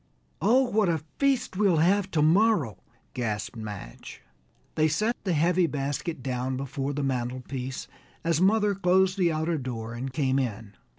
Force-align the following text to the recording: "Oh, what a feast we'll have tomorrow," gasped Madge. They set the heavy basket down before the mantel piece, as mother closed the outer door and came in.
"Oh, 0.41 0.63
what 0.63 0.89
a 0.89 1.03
feast 1.19 1.57
we'll 1.57 1.77
have 1.77 2.09
tomorrow," 2.09 2.79
gasped 3.13 3.55
Madge. 3.55 4.23
They 4.73 4.87
set 4.87 5.15
the 5.25 5.33
heavy 5.33 5.67
basket 5.67 6.23
down 6.23 6.57
before 6.57 6.91
the 6.93 7.03
mantel 7.03 7.41
piece, 7.41 7.87
as 8.23 8.41
mother 8.41 8.73
closed 8.73 9.15
the 9.19 9.31
outer 9.31 9.59
door 9.59 9.93
and 9.93 10.11
came 10.11 10.39
in. 10.39 10.73